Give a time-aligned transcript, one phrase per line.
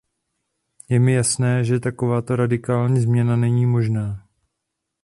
[0.89, 4.27] Je mi jasné, že takováto radikální změna není možná..